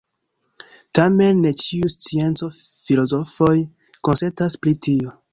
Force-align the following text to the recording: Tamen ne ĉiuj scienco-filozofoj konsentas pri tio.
Tamen 0.99 1.41
ne 1.45 1.49
ĉiuj 1.63 1.89
scienco-filozofoj 1.95 3.57
konsentas 4.09 4.57
pri 4.65 4.75
tio. 4.87 5.13